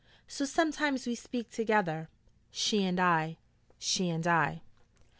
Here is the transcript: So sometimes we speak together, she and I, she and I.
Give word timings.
So 0.27 0.45
sometimes 0.45 1.05
we 1.05 1.13
speak 1.13 1.51
together, 1.51 2.09
she 2.49 2.83
and 2.85 2.99
I, 2.99 3.37
she 3.77 4.09
and 4.09 4.25
I. 4.25 4.63